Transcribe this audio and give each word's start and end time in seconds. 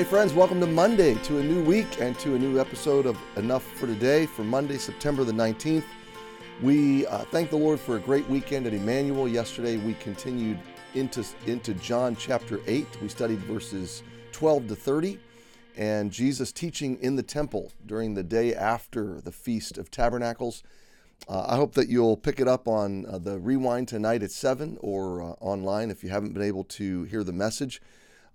Hey, 0.00 0.06
friends, 0.06 0.32
welcome 0.32 0.60
to 0.60 0.66
Monday, 0.66 1.12
to 1.24 1.40
a 1.40 1.42
new 1.42 1.62
week, 1.62 2.00
and 2.00 2.18
to 2.20 2.34
a 2.34 2.38
new 2.38 2.58
episode 2.58 3.04
of 3.04 3.18
Enough 3.36 3.62
for 3.62 3.86
Today 3.86 4.24
for 4.24 4.42
Monday, 4.42 4.78
September 4.78 5.24
the 5.24 5.32
19th. 5.32 5.84
We 6.62 7.06
uh, 7.06 7.18
thank 7.24 7.50
the 7.50 7.58
Lord 7.58 7.78
for 7.78 7.96
a 7.96 8.00
great 8.00 8.26
weekend 8.26 8.66
at 8.66 8.72
Emmanuel. 8.72 9.28
Yesterday, 9.28 9.76
we 9.76 9.92
continued 9.92 10.58
into, 10.94 11.22
into 11.44 11.74
John 11.74 12.16
chapter 12.16 12.60
8. 12.66 12.86
We 13.02 13.08
studied 13.10 13.40
verses 13.40 14.02
12 14.32 14.68
to 14.68 14.74
30, 14.74 15.18
and 15.76 16.10
Jesus 16.10 16.50
teaching 16.50 16.98
in 17.02 17.16
the 17.16 17.22
temple 17.22 17.70
during 17.84 18.14
the 18.14 18.22
day 18.22 18.54
after 18.54 19.20
the 19.20 19.32
Feast 19.32 19.76
of 19.76 19.90
Tabernacles. 19.90 20.62
Uh, 21.28 21.44
I 21.46 21.56
hope 21.56 21.74
that 21.74 21.90
you'll 21.90 22.16
pick 22.16 22.40
it 22.40 22.48
up 22.48 22.66
on 22.66 23.04
uh, 23.04 23.18
the 23.18 23.38
rewind 23.38 23.88
tonight 23.88 24.22
at 24.22 24.30
7 24.30 24.78
or 24.80 25.20
uh, 25.20 25.26
online 25.42 25.90
if 25.90 26.02
you 26.02 26.08
haven't 26.08 26.32
been 26.32 26.42
able 26.42 26.64
to 26.64 27.04
hear 27.04 27.22
the 27.22 27.34
message. 27.34 27.82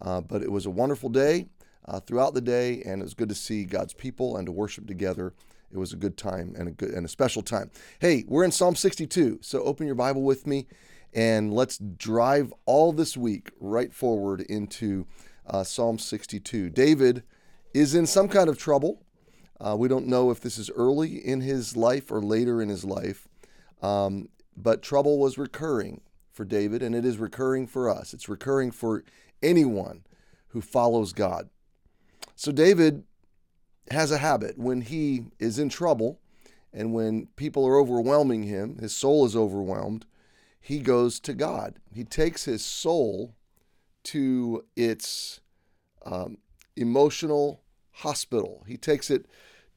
Uh, 0.00 0.20
but 0.20 0.42
it 0.42 0.50
was 0.50 0.66
a 0.66 0.70
wonderful 0.70 1.08
day 1.08 1.46
uh, 1.86 2.00
throughout 2.00 2.34
the 2.34 2.40
day, 2.40 2.82
and 2.82 3.00
it 3.00 3.04
was 3.04 3.14
good 3.14 3.28
to 3.28 3.34
see 3.34 3.64
God's 3.64 3.94
people 3.94 4.36
and 4.36 4.46
to 4.46 4.52
worship 4.52 4.86
together. 4.86 5.34
It 5.72 5.78
was 5.78 5.92
a 5.92 5.96
good 5.96 6.16
time 6.16 6.54
and 6.56 6.68
a 6.68 6.70
good 6.70 6.90
and 6.90 7.04
a 7.04 7.08
special 7.08 7.42
time. 7.42 7.70
Hey, 7.98 8.24
we're 8.28 8.44
in 8.44 8.52
Psalm 8.52 8.76
62, 8.76 9.40
so 9.42 9.62
open 9.62 9.86
your 9.86 9.96
Bible 9.96 10.22
with 10.22 10.46
me, 10.46 10.66
and 11.12 11.52
let's 11.52 11.78
drive 11.78 12.52
all 12.64 12.92
this 12.92 13.16
week 13.16 13.50
right 13.58 13.92
forward 13.92 14.40
into 14.42 15.06
uh, 15.46 15.64
Psalm 15.64 15.98
62. 15.98 16.70
David 16.70 17.22
is 17.72 17.94
in 17.94 18.06
some 18.06 18.28
kind 18.28 18.48
of 18.48 18.56
trouble. 18.56 19.02
Uh, 19.60 19.76
we 19.76 19.88
don't 19.88 20.06
know 20.06 20.30
if 20.30 20.40
this 20.40 20.58
is 20.58 20.70
early 20.70 21.16
in 21.16 21.40
his 21.40 21.76
life 21.76 22.10
or 22.10 22.20
later 22.20 22.62
in 22.62 22.68
his 22.68 22.84
life, 22.84 23.28
um, 23.82 24.28
but 24.56 24.82
trouble 24.82 25.18
was 25.18 25.38
recurring 25.38 26.00
for 26.34 26.44
David, 26.44 26.82
and 26.82 26.94
it 26.94 27.04
is 27.04 27.16
recurring 27.18 27.66
for 27.66 27.88
us. 27.88 28.12
It's 28.12 28.28
recurring 28.28 28.72
for 28.72 29.04
anyone 29.42 30.02
who 30.48 30.60
follows 30.60 31.12
God. 31.12 31.48
So 32.36 32.52
David 32.52 33.04
has 33.90 34.10
a 34.10 34.18
habit 34.18 34.58
when 34.58 34.82
he 34.82 35.26
is 35.38 35.58
in 35.58 35.68
trouble 35.68 36.20
and 36.72 36.92
when 36.92 37.28
people 37.36 37.66
are 37.66 37.78
overwhelming 37.78 38.42
him, 38.42 38.78
his 38.78 38.94
soul 38.94 39.24
is 39.24 39.36
overwhelmed, 39.36 40.06
he 40.60 40.80
goes 40.80 41.20
to 41.20 41.32
God. 41.32 41.76
He 41.92 42.04
takes 42.04 42.44
his 42.44 42.64
soul 42.64 43.34
to 44.04 44.64
its 44.74 45.40
um, 46.04 46.38
emotional 46.76 47.60
hospital. 47.92 48.64
He 48.66 48.76
takes 48.76 49.08
it 49.08 49.26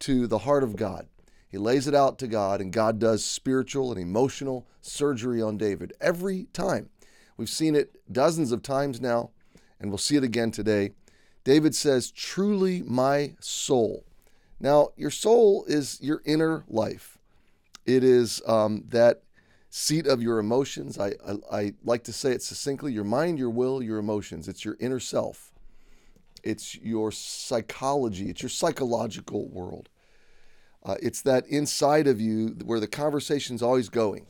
to 0.00 0.26
the 0.26 0.38
heart 0.38 0.62
of 0.62 0.76
God. 0.76 1.06
He 1.48 1.58
lays 1.58 1.86
it 1.86 1.94
out 1.94 2.18
to 2.18 2.26
God, 2.26 2.60
and 2.60 2.72
God 2.72 2.98
does 2.98 3.24
spiritual 3.24 3.92
and 3.92 4.00
emotional 4.00 4.66
surgery 4.80 5.40
on 5.40 5.56
David 5.56 5.92
every 6.00 6.48
time. 6.52 6.90
We've 7.36 7.48
seen 7.48 7.74
it 7.74 7.96
dozens 8.12 8.52
of 8.52 8.62
times 8.62 9.00
now 9.00 9.30
and 9.80 9.90
we'll 9.90 9.98
see 9.98 10.16
it 10.16 10.24
again 10.24 10.50
today. 10.50 10.92
David 11.44 11.74
says, 11.74 12.10
Truly 12.10 12.82
my 12.82 13.34
soul. 13.40 14.04
Now, 14.58 14.88
your 14.96 15.10
soul 15.10 15.64
is 15.68 15.98
your 16.00 16.22
inner 16.24 16.64
life, 16.68 17.18
it 17.84 18.02
is 18.02 18.42
um, 18.46 18.84
that 18.88 19.22
seat 19.68 20.06
of 20.06 20.22
your 20.22 20.38
emotions. 20.38 20.98
I, 20.98 21.12
I, 21.26 21.36
I 21.52 21.72
like 21.84 22.04
to 22.04 22.12
say 22.12 22.32
it 22.32 22.42
succinctly 22.42 22.92
your 22.92 23.04
mind, 23.04 23.38
your 23.38 23.50
will, 23.50 23.82
your 23.82 23.98
emotions. 23.98 24.48
It's 24.48 24.64
your 24.64 24.76
inner 24.80 25.00
self, 25.00 25.52
it's 26.42 26.74
your 26.76 27.12
psychology, 27.12 28.30
it's 28.30 28.42
your 28.42 28.50
psychological 28.50 29.48
world. 29.48 29.88
Uh, 30.86 30.94
it's 31.02 31.22
that 31.22 31.44
inside 31.48 32.06
of 32.06 32.20
you 32.20 32.56
where 32.64 32.78
the 32.78 32.86
conversation's 32.86 33.60
always 33.60 33.88
going, 33.88 34.24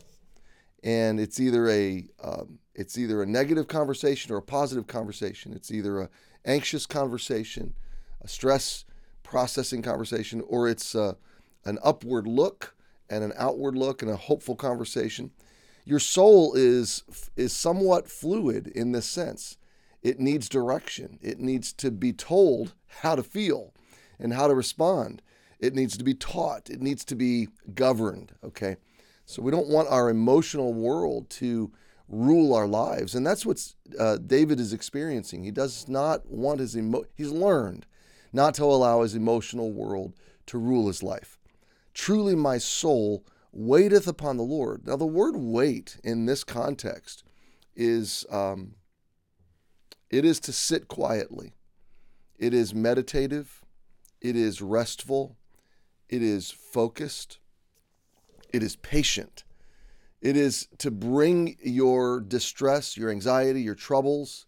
and 0.83 1.21
it's 1.21 1.39
either 1.39 1.69
a 1.69 2.07
um, 2.25 2.59
it's 2.75 2.97
either 2.97 3.23
a 3.23 3.27
negative 3.27 3.69
conversation 3.69 4.33
or 4.33 4.39
a 4.39 4.43
positive 4.43 4.87
conversation. 4.87 5.53
It's 5.53 5.71
either 5.71 6.01
a 6.01 6.09
anxious 6.47 6.87
conversation, 6.87 7.75
a 8.23 8.29
stress 8.29 8.87
processing 9.23 9.83
conversation, 9.83 10.43
or 10.49 10.67
it's 10.67 10.95
uh, 10.95 11.15
an 11.67 11.79
upward 11.85 12.27
look 12.27 12.75
and 13.11 13.23
an 13.23 13.35
outward 13.37 13.77
look 13.77 14.01
and 14.01 14.11
a 14.11 14.17
hopeful 14.17 14.57
conversation. 14.57 15.33
Your 15.85 16.01
soul 16.01 16.55
is 16.55 17.03
is 17.37 17.53
somewhat 17.53 18.09
fluid 18.09 18.67
in 18.69 18.93
this 18.93 19.07
sense. 19.07 19.59
It 20.03 20.21
needs 20.21 20.49
direction. 20.49 21.19
It 21.21 21.39
needs 21.39 21.75
to 21.75 21.91
be 21.91 22.15
told 22.15 22.73
how 23.03 23.15
to 23.15 23.23
feel 23.23 23.75
and 24.19 24.33
how 24.33 24.47
to 24.47 24.55
respond. 24.55 25.21
It 25.59 25.75
needs 25.75 25.97
to 25.97 26.05
be 26.05 26.15
taught. 26.15 26.69
It 26.71 26.81
needs 26.83 27.05
to 27.07 27.15
be 27.15 27.49
governed. 27.75 28.33
Okay, 28.45 28.77
so 29.25 29.43
we 29.43 29.51
don't 29.51 29.69
want 29.69 29.89
our 29.89 30.09
emotional 30.11 30.75
world 30.75 31.31
to 31.31 31.73
rule 32.09 32.55
our 32.55 32.67
lives. 32.67 33.15
And 33.15 33.27
that's 33.27 33.45
what 33.45 33.75
uh, 33.99 34.19
David 34.19 34.61
is 34.61 34.73
experiencing. 34.73 35.43
He 35.43 35.51
does 35.51 35.89
not 35.89 36.31
want 36.31 36.61
his 36.61 36.77
emo- 36.77 37.05
he's 37.15 37.33
learned 37.33 37.87
not 38.33 38.55
to 38.55 38.65
allow 38.65 39.03
his 39.03 39.15
emotional 39.15 39.73
world 39.73 40.15
to 40.47 40.59
rule 40.59 40.87
his 40.87 41.03
life. 41.03 41.39
Truly 41.95 42.35
my 42.35 42.59
soul 42.59 43.25
waiteth 43.53 44.07
upon 44.07 44.37
the 44.37 44.43
Lord. 44.43 44.87
Now 44.87 44.97
the 44.97 45.07
word 45.07 45.35
wait 45.37 45.99
in 46.05 46.27
this 46.27 46.45
context 46.45 47.25
is 47.75 48.25
um, 48.31 48.75
it 50.11 50.25
is 50.25 50.39
to 50.41 50.53
sit 50.53 50.89
quietly. 50.89 51.55
It 52.39 52.53
is 52.53 52.75
meditative. 52.75 53.65
It 54.21 54.37
is 54.37 54.61
restful. 54.61 55.37
It 56.09 56.23
is 56.23 56.51
focused. 56.51 57.39
It 58.53 58.63
is 58.63 58.77
patient. 58.77 59.45
It 60.21 60.37
is 60.37 60.69
to 60.79 60.91
bring 60.91 61.57
your 61.63 62.21
distress, 62.21 62.97
your 62.97 63.11
anxiety, 63.11 63.63
your 63.63 63.75
troubles, 63.75 64.47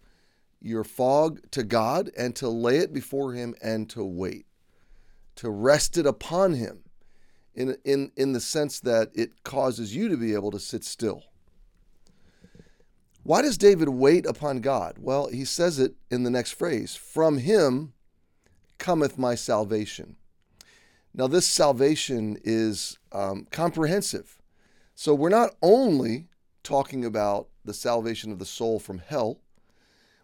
your 0.61 0.85
fog 0.85 1.41
to 1.53 1.63
God 1.63 2.11
and 2.17 2.35
to 2.37 2.49
lay 2.49 2.79
it 2.79 2.93
before 2.93 3.33
Him 3.33 3.55
and 3.63 3.89
to 3.91 4.05
wait, 4.05 4.47
to 5.37 5.51
rest 5.51 5.97
it 5.97 6.07
upon 6.07 6.55
Him 6.55 6.85
in, 7.55 7.77
in, 7.85 8.13
in 8.17 8.33
the 8.33 8.41
sense 8.41 8.81
that 8.81 9.11
it 9.15 9.43
causes 9.45 9.95
you 9.95 10.09
to 10.09 10.17
be 10.17 10.35
able 10.35 10.51
to 10.51 10.61
sit 10.61 10.85
still. 10.85 11.25
Why 13.23 13.43
does 13.43 13.59
David 13.59 13.91
wait 13.91 14.25
upon 14.25 14.61
God? 14.61 14.97
Well, 14.99 15.29
he 15.29 15.45
says 15.45 15.79
it 15.79 15.95
in 16.11 16.23
the 16.23 16.31
next 16.31 16.53
phrase 16.53 16.97
From 16.97 17.39
Him 17.39 17.93
cometh 18.79 19.19
my 19.19 19.35
salvation. 19.35 20.17
Now, 21.19 21.27
this 21.27 21.49
salvation 21.49 22.39
is 22.45 22.97
um, 23.11 23.49
comprehensive. 23.51 24.39
So 24.95 25.17
we're 25.17 25.31
not 25.31 25.57
only 25.61 26.29
talking 26.63 27.05
about 27.05 27.49
the 27.65 27.75
salvation 27.75 28.31
of 28.31 28.39
the 28.39 28.47
soul 28.47 28.79
from 28.79 28.99
hell, 29.01 29.41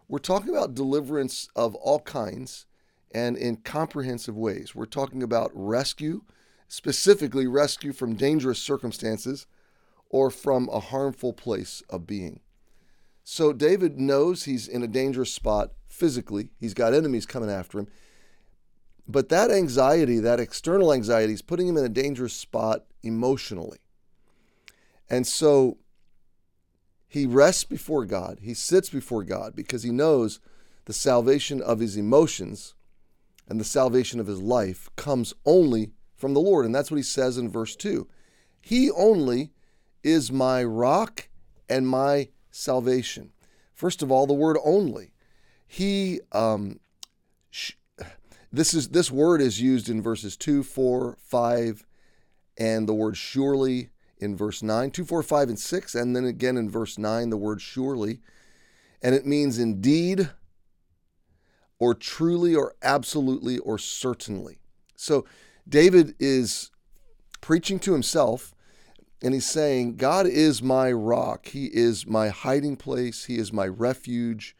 we're 0.07 0.19
talking 0.19 0.51
about 0.51 0.73
deliverance 0.73 1.49
of 1.53 1.75
all 1.75 1.99
kinds 1.99 2.65
and 3.13 3.35
in 3.35 3.57
comprehensive 3.57 4.37
ways. 4.37 4.73
We're 4.73 4.85
talking 4.85 5.21
about 5.21 5.51
rescue, 5.53 6.21
specifically 6.69 7.45
rescue 7.45 7.91
from 7.91 8.15
dangerous 8.15 8.59
circumstances 8.59 9.47
or 10.09 10.31
from 10.31 10.69
a 10.71 10.79
harmful 10.79 11.33
place 11.33 11.83
of 11.89 12.07
being. 12.07 12.39
So 13.25 13.51
David 13.51 13.99
knows 13.99 14.45
he's 14.45 14.69
in 14.69 14.81
a 14.81 14.87
dangerous 14.87 15.33
spot 15.33 15.71
physically, 15.89 16.51
he's 16.57 16.73
got 16.73 16.93
enemies 16.93 17.25
coming 17.25 17.49
after 17.49 17.79
him. 17.79 17.87
But 19.07 19.29
that 19.29 19.51
anxiety, 19.51 20.19
that 20.19 20.39
external 20.39 20.91
anxiety, 20.91 21.33
is 21.33 21.41
putting 21.41 21.67
him 21.67 21.77
in 21.77 21.85
a 21.85 21.89
dangerous 21.89 22.33
spot 22.33 22.85
emotionally. 23.03 23.79
And 25.09 25.27
so 25.27 25.77
he 27.07 27.25
rests 27.25 27.63
before 27.63 28.05
God, 28.05 28.39
he 28.41 28.53
sits 28.53 28.89
before 28.89 29.23
God 29.23 29.55
because 29.55 29.83
he 29.83 29.91
knows 29.91 30.39
the 30.85 30.93
salvation 30.93 31.61
of 31.61 31.79
his 31.79 31.97
emotions 31.97 32.73
and 33.47 33.59
the 33.59 33.65
salvation 33.65 34.19
of 34.19 34.27
his 34.27 34.41
life 34.41 34.89
comes 34.95 35.33
only 35.45 35.91
from 36.15 36.33
the 36.33 36.41
Lord. 36.41 36.65
And 36.65 36.73
that's 36.73 36.89
what 36.89 36.97
he 36.97 37.03
says 37.03 37.37
in 37.37 37.49
verse 37.49 37.75
2. 37.75 38.07
He 38.59 38.89
only 38.91 39.51
is 40.03 40.31
my 40.31 40.63
rock 40.63 41.29
and 41.69 41.87
my 41.87 42.29
salvation. 42.49 43.31
First 43.73 44.01
of 44.01 44.11
all, 44.11 44.25
the 44.25 44.33
word 44.33 44.57
only. 44.63 45.11
He, 45.67 46.21
um, 46.31 46.79
this 48.55 48.73
is 48.73 48.89
this 48.89 49.11
word 49.11 49.41
is 49.41 49.61
used 49.61 49.89
in 49.89 50.01
verses 50.01 50.37
2, 50.37 50.63
4, 50.63 51.17
5, 51.19 51.85
and 52.57 52.87
the 52.87 52.93
word 52.93 53.17
surely 53.17 53.89
in 54.17 54.35
verse 54.35 54.63
9, 54.63 54.91
2, 54.91 55.05
4, 55.05 55.23
5, 55.23 55.49
and 55.49 55.59
6, 55.59 55.95
and 55.95 56.15
then 56.15 56.25
again 56.25 56.57
in 56.57 56.69
verse 56.69 56.97
9, 56.97 57.29
the 57.29 57.37
word 57.37 57.61
surely. 57.61 58.21
And 59.01 59.13
it 59.13 59.25
means 59.25 59.59
indeed, 59.59 60.29
or 61.79 61.93
truly, 61.93 62.55
or 62.55 62.75
absolutely, 62.81 63.57
or 63.59 63.77
certainly. 63.77 64.59
So 64.95 65.25
David 65.67 66.15
is 66.19 66.71
preaching 67.41 67.79
to 67.79 67.93
himself, 67.93 68.55
and 69.21 69.33
he's 69.33 69.49
saying, 69.49 69.97
God 69.97 70.27
is 70.27 70.61
my 70.61 70.91
rock. 70.91 71.47
He 71.47 71.65
is 71.65 72.07
my 72.07 72.29
hiding 72.29 72.77
place. 72.77 73.25
He 73.25 73.37
is 73.37 73.51
my 73.51 73.67
refuge. 73.67 74.55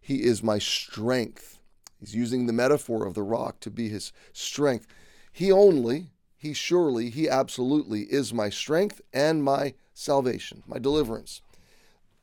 He 0.00 0.22
is 0.22 0.42
my 0.42 0.58
strength. 0.58 1.53
He's 1.98 2.14
using 2.14 2.46
the 2.46 2.52
metaphor 2.52 3.06
of 3.06 3.14
the 3.14 3.22
rock 3.22 3.60
to 3.60 3.70
be 3.70 3.88
his 3.88 4.12
strength. 4.32 4.86
He 5.32 5.50
only, 5.50 6.10
he 6.36 6.52
surely, 6.52 7.10
He 7.10 7.28
absolutely 7.28 8.02
is 8.02 8.34
my 8.34 8.50
strength 8.50 9.00
and 9.12 9.42
my 9.42 9.74
salvation, 9.94 10.62
my 10.66 10.78
deliverance. 10.78 11.40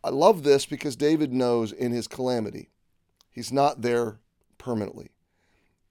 I 0.04 0.10
love 0.10 0.44
this 0.44 0.66
because 0.66 0.96
David 0.96 1.32
knows 1.32 1.72
in 1.72 1.92
his 1.92 2.08
calamity, 2.08 2.70
he's 3.30 3.52
not 3.52 3.82
there 3.82 4.20
permanently. 4.58 5.10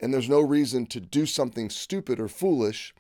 And 0.01 0.13
there's 0.13 0.29
no 0.29 0.41
reason 0.41 0.87
to 0.87 1.01
do 1.01 1.27
something 1.27 1.71
stupid 1.71 2.19
or 2.19 2.29
foolish 2.29 2.95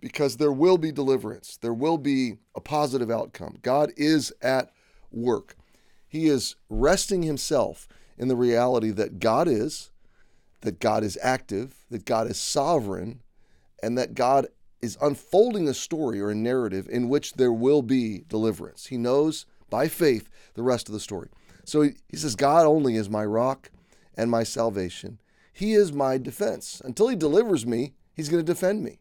because 0.00 0.36
there 0.36 0.52
will 0.52 0.78
be 0.78 0.92
deliverance. 0.92 1.56
There 1.60 1.74
will 1.74 1.98
be 1.98 2.38
a 2.54 2.60
positive 2.60 3.10
outcome. 3.10 3.58
God 3.62 3.92
is 3.96 4.32
at 4.42 4.70
work. 5.10 5.56
He 6.06 6.26
is 6.26 6.56
resting 6.68 7.22
himself 7.22 7.88
in 8.18 8.28
the 8.28 8.36
reality 8.36 8.90
that 8.90 9.20
God 9.20 9.48
is, 9.48 9.90
that 10.62 10.80
God 10.80 11.04
is 11.04 11.18
active, 11.22 11.84
that 11.90 12.04
God 12.04 12.28
is 12.28 12.38
sovereign, 12.38 13.22
and 13.82 13.96
that 13.98 14.14
God 14.14 14.46
is 14.80 14.98
unfolding 15.00 15.68
a 15.68 15.74
story 15.74 16.20
or 16.20 16.30
a 16.30 16.34
narrative 16.34 16.88
in 16.90 17.08
which 17.08 17.34
there 17.34 17.52
will 17.52 17.82
be 17.82 18.24
deliverance. 18.28 18.86
He 18.86 18.96
knows 18.96 19.46
by 19.70 19.88
faith 19.88 20.28
the 20.54 20.62
rest 20.62 20.88
of 20.88 20.92
the 20.92 21.00
story. 21.00 21.28
So 21.64 21.82
he, 21.82 21.90
he 22.08 22.16
says, 22.16 22.36
God 22.36 22.66
only 22.66 22.96
is 22.96 23.10
my 23.10 23.24
rock 23.24 23.70
and 24.16 24.30
my 24.30 24.44
salvation. 24.44 25.18
He 25.52 25.72
is 25.72 25.92
my 25.92 26.18
defense. 26.18 26.80
Until 26.84 27.08
he 27.08 27.16
delivers 27.16 27.66
me, 27.66 27.94
he's 28.14 28.28
going 28.28 28.44
to 28.44 28.52
defend 28.52 28.84
me. 28.84 29.00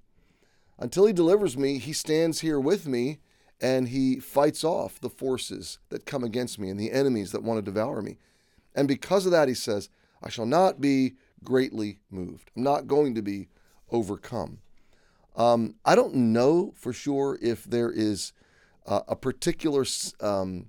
Until 0.80 1.06
he 1.06 1.14
delivers 1.14 1.58
me, 1.58 1.78
he 1.78 1.94
stands 1.94 2.42
here 2.42 2.60
with 2.60 2.88
me 2.88 3.20
and 3.62 3.90
he 3.90 4.20
fights 4.20 4.64
off 4.64 5.00
the 5.00 5.10
forces 5.10 5.80
that 5.90 6.06
come 6.06 6.24
against 6.24 6.60
me 6.60 6.70
and 6.70 6.80
the 6.80 6.92
enemies 6.92 7.32
that 7.32 7.44
want 7.44 7.58
to 7.58 7.62
devour 7.62 8.02
me. 8.02 8.18
And 8.74 8.88
because 8.88 9.26
of 9.26 9.32
that, 9.32 9.48
he 9.48 9.54
says, 9.54 9.90
I 10.22 10.30
shall 10.30 10.46
not 10.46 10.82
be 10.82 11.16
greatly 11.46 12.00
moved. 12.10 12.52
I'm 12.56 12.64
not 12.64 12.88
going 12.88 13.16
to 13.16 13.22
be 13.22 13.48
overcome. 13.92 14.60
Um, 15.36 15.76
I 15.86 15.96
don't 15.96 16.16
know 16.16 16.74
for 16.76 16.94
sure 16.94 17.38
if 17.42 17.64
there 17.66 17.92
is 17.92 18.34
uh, 18.86 19.02
a 19.08 19.16
particular 19.16 19.86
um, 20.22 20.68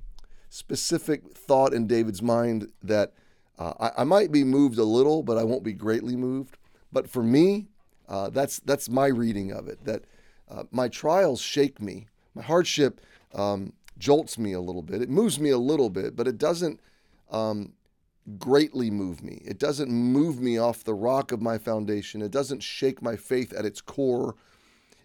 specific 0.48 1.36
thought 1.36 1.72
in 1.72 1.86
David's 1.86 2.22
mind 2.22 2.70
that 2.82 3.12
uh, 3.58 3.72
I, 3.78 4.02
I, 4.02 4.04
might 4.04 4.32
be 4.32 4.44
moved 4.44 4.78
a 4.78 4.84
little, 4.84 5.22
but 5.22 5.38
I 5.38 5.44
won't 5.44 5.62
be 5.62 5.72
greatly 5.72 6.16
moved. 6.16 6.58
But 6.92 7.08
for 7.08 7.22
me, 7.22 7.68
uh, 8.08 8.30
that's 8.30 8.58
that's 8.60 8.88
my 8.88 9.06
reading 9.06 9.52
of 9.52 9.68
it. 9.68 9.84
That 9.84 10.04
uh, 10.50 10.64
my 10.70 10.88
trials 10.88 11.40
shake 11.40 11.80
me, 11.80 12.06
my 12.34 12.42
hardship 12.42 13.00
um, 13.34 13.72
jolts 13.98 14.38
me 14.38 14.52
a 14.52 14.60
little 14.60 14.82
bit. 14.82 15.02
It 15.02 15.10
moves 15.10 15.40
me 15.40 15.50
a 15.50 15.58
little 15.58 15.90
bit, 15.90 16.16
but 16.16 16.28
it 16.28 16.38
doesn't 16.38 16.80
um, 17.30 17.72
greatly 18.38 18.90
move 18.90 19.22
me. 19.22 19.40
It 19.44 19.58
doesn't 19.58 19.90
move 19.90 20.40
me 20.40 20.58
off 20.58 20.84
the 20.84 20.94
rock 20.94 21.32
of 21.32 21.40
my 21.40 21.58
foundation. 21.58 22.22
It 22.22 22.32
doesn't 22.32 22.62
shake 22.62 23.00
my 23.00 23.16
faith 23.16 23.52
at 23.52 23.64
its 23.64 23.80
core. 23.80 24.34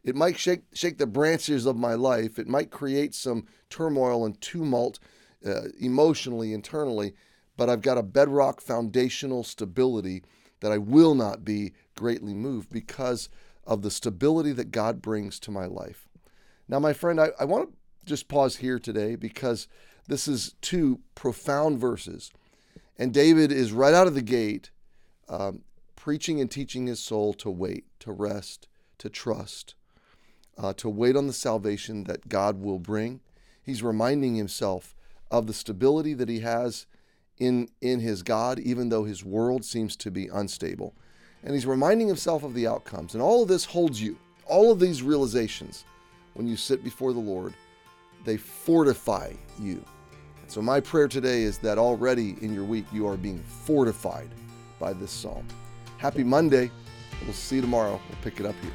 It 0.03 0.15
might 0.15 0.39
shake 0.39 0.63
shake 0.73 0.97
the 0.97 1.05
branches 1.05 1.65
of 1.65 1.77
my 1.77 1.93
life. 1.93 2.39
It 2.39 2.47
might 2.47 2.71
create 2.71 3.13
some 3.13 3.45
turmoil 3.69 4.25
and 4.25 4.39
tumult 4.41 4.99
uh, 5.45 5.69
emotionally, 5.79 6.53
internally, 6.53 7.13
but 7.57 7.69
I've 7.69 7.81
got 7.81 7.97
a 7.97 8.03
bedrock 8.03 8.61
foundational 8.61 9.43
stability 9.43 10.23
that 10.61 10.71
I 10.71 10.77
will 10.77 11.15
not 11.15 11.43
be 11.45 11.73
greatly 11.95 12.33
moved 12.33 12.69
because 12.69 13.29
of 13.65 13.81
the 13.81 13.91
stability 13.91 14.51
that 14.53 14.71
God 14.71 15.01
brings 15.01 15.39
to 15.41 15.51
my 15.51 15.65
life. 15.65 16.07
Now, 16.67 16.79
my 16.79 16.93
friend, 16.93 17.19
I, 17.19 17.29
I 17.39 17.45
want 17.45 17.69
to 17.69 17.75
just 18.05 18.27
pause 18.27 18.57
here 18.57 18.79
today 18.79 19.15
because 19.15 19.67
this 20.07 20.27
is 20.27 20.55
two 20.61 21.01
profound 21.15 21.79
verses. 21.79 22.31
And 22.97 23.13
David 23.13 23.51
is 23.51 23.71
right 23.71 23.93
out 23.93 24.07
of 24.07 24.15
the 24.15 24.21
gate 24.21 24.69
um, 25.27 25.61
preaching 25.95 26.41
and 26.41 26.49
teaching 26.49 26.87
his 26.87 26.99
soul 26.99 27.33
to 27.33 27.49
wait, 27.49 27.85
to 27.99 28.11
rest, 28.11 28.67
to 28.97 29.09
trust, 29.09 29.75
uh, 30.57 30.73
to 30.73 30.89
wait 30.89 31.15
on 31.15 31.27
the 31.27 31.33
salvation 31.33 32.03
that 32.05 32.27
God 32.27 32.61
will 32.61 32.79
bring. 32.79 33.21
He's 33.63 33.83
reminding 33.83 34.35
himself 34.35 34.95
of 35.29 35.47
the 35.47 35.53
stability 35.53 36.13
that 36.15 36.29
he 36.29 36.39
has 36.39 36.85
in, 37.37 37.69
in 37.81 37.99
his 37.99 38.23
God, 38.23 38.59
even 38.59 38.89
though 38.89 39.03
his 39.03 39.23
world 39.23 39.63
seems 39.63 39.95
to 39.97 40.11
be 40.11 40.27
unstable. 40.27 40.93
And 41.43 41.53
he's 41.53 41.65
reminding 41.65 42.07
himself 42.07 42.43
of 42.43 42.53
the 42.53 42.67
outcomes. 42.67 43.13
And 43.13 43.23
all 43.23 43.41
of 43.41 43.47
this 43.47 43.65
holds 43.65 44.01
you. 44.01 44.17
All 44.45 44.71
of 44.71 44.79
these 44.79 45.01
realizations, 45.01 45.85
when 46.33 46.47
you 46.47 46.57
sit 46.57 46.83
before 46.83 47.13
the 47.13 47.19
Lord, 47.19 47.53
they 48.25 48.37
fortify 48.37 49.33
you. 49.59 49.83
So, 50.51 50.61
my 50.61 50.81
prayer 50.81 51.07
today 51.07 51.43
is 51.43 51.59
that 51.59 51.77
already 51.77 52.35
in 52.41 52.53
your 52.53 52.65
week 52.65 52.83
you 52.91 53.07
are 53.07 53.15
being 53.15 53.41
fortified 53.41 54.27
by 54.81 54.91
this 54.91 55.09
psalm. 55.09 55.47
Happy 55.97 56.25
Monday. 56.25 56.69
We'll 57.23 57.31
see 57.31 57.55
you 57.55 57.61
tomorrow. 57.61 58.01
We'll 58.09 58.21
pick 58.21 58.41
it 58.41 58.45
up 58.45 58.55
here. 58.61 58.73